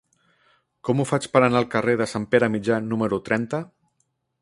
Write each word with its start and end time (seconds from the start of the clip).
Com 0.89 1.03
ho 1.03 1.05
faig 1.09 1.27
per 1.35 1.43
anar 1.49 1.61
al 1.61 1.69
carrer 1.75 1.97
de 2.01 2.09
Sant 2.15 2.27
Pere 2.35 2.53
Mitjà 2.57 2.83
número 2.89 3.25
trenta? 3.29 3.65